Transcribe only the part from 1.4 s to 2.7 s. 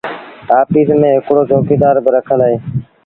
چوڪيٚدآر با رکل اهي۔